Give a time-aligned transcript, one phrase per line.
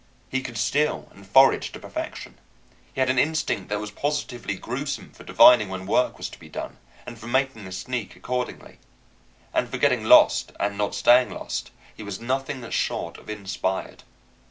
[0.29, 2.39] He could steal and forage to perfection;
[2.91, 6.49] he had an instinct that was positively gruesome for divining when work was to be
[6.49, 8.79] done and for making a sneak accordingly;
[9.53, 14.01] and for getting lost and not staying lost he was nothing short of inspired.